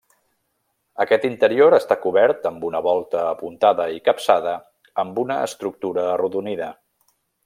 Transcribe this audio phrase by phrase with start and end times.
[1.03, 4.55] Aquest interior està cobert amb una volta apuntada i capçada
[5.05, 6.75] amb una estructura arrodonida.